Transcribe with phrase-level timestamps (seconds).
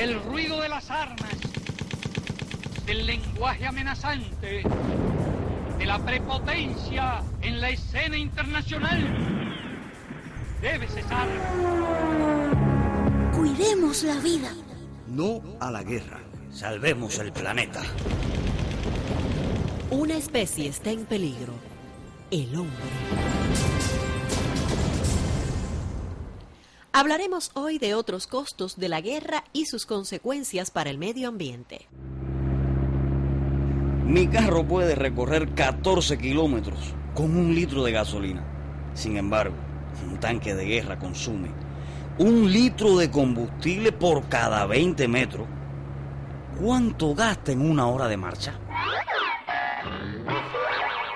[0.00, 1.36] El ruido de las armas,
[2.86, 4.62] del lenguaje amenazante,
[5.78, 8.98] de la prepotencia en la escena internacional
[10.62, 11.28] debe cesar.
[13.36, 14.54] Cuidemos la vida.
[15.06, 16.20] No a la guerra.
[16.50, 17.82] Salvemos el planeta.
[19.90, 21.52] Una especie está en peligro.
[22.30, 22.84] El hombre.
[26.92, 31.86] Hablaremos hoy de otros costos de la guerra y sus consecuencias para el medio ambiente.
[34.04, 36.80] Mi carro puede recorrer 14 kilómetros
[37.14, 38.44] con un litro de gasolina.
[38.94, 39.54] Sin embargo,
[40.04, 41.50] un tanque de guerra consume
[42.18, 45.46] un litro de combustible por cada 20 metros.
[46.60, 48.58] ¿Cuánto gasta en una hora de marcha?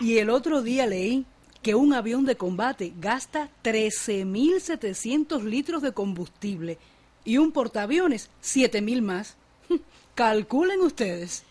[0.00, 1.24] Y el otro día leí
[1.62, 6.78] que un avión de combate gasta 13.700 litros de combustible
[7.24, 9.36] y un portaaviones 7.000 más.
[10.14, 11.44] Calculen ustedes.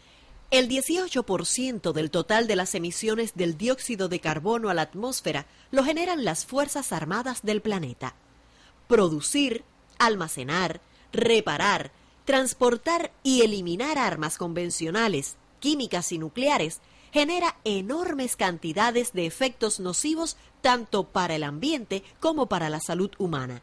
[0.49, 5.83] El 18% del total de las emisiones del dióxido de carbono a la atmósfera lo
[5.83, 8.15] generan las Fuerzas Armadas del planeta.
[8.87, 9.65] Producir,
[9.99, 10.79] almacenar,
[11.11, 11.91] reparar,
[12.23, 21.03] transportar y eliminar armas convencionales, químicas y nucleares genera enormes cantidades de efectos nocivos tanto
[21.05, 23.61] para el ambiente como para la salud humana.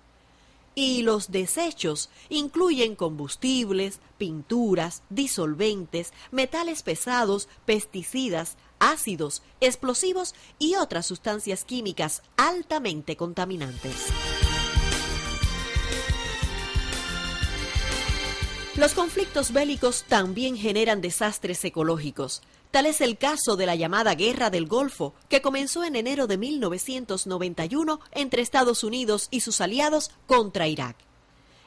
[0.75, 11.65] Y los desechos incluyen combustibles, pinturas, disolventes, metales pesados, pesticidas, ácidos, explosivos y otras sustancias
[11.65, 14.09] químicas altamente contaminantes.
[18.76, 22.42] Los conflictos bélicos también generan desastres ecológicos.
[22.72, 26.38] Tal es el caso de la llamada Guerra del Golfo, que comenzó en enero de
[26.38, 30.96] 1991 entre Estados Unidos y sus aliados contra Irak.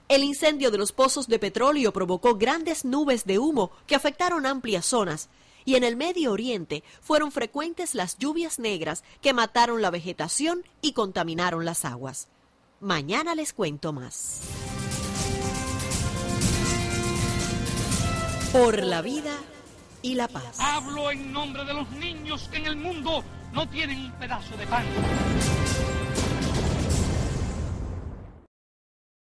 [0.10, 4.86] El incendio de los pozos de petróleo provocó grandes nubes de humo que afectaron amplias
[4.86, 5.30] zonas,
[5.64, 10.92] y en el Medio Oriente fueron frecuentes las lluvias negras que mataron la vegetación y
[10.92, 12.28] contaminaron las aguas.
[12.82, 14.42] Mañana les cuento más.
[18.58, 19.38] Por la vida
[20.02, 20.58] y la paz.
[20.60, 23.24] Hablo en nombre de los niños que en el mundo
[23.54, 24.84] no tienen un pedazo de pan.